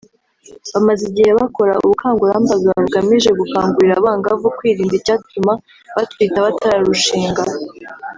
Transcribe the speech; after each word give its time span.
bamaze 0.73 1.03
igihe 1.09 1.31
bakora 1.39 1.73
ubukangurambaga 1.83 2.69
bugamije 2.81 3.29
gukangurira 3.39 3.93
abangavu 3.97 4.47
kwirinda 4.57 4.93
icyatuma 4.99 5.53
batwita 5.95 6.37
batararushinga 6.45 7.43